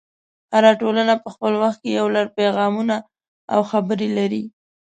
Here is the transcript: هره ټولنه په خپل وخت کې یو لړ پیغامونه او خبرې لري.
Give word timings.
هره 0.53 0.71
ټولنه 0.81 1.13
په 1.23 1.29
خپل 1.33 1.53
وخت 1.63 1.79
کې 1.83 1.91
یو 1.99 2.07
لړ 2.15 2.25
پیغامونه 2.37 2.95
او 3.53 3.59
خبرې 3.71 4.09
لري. 4.17 4.43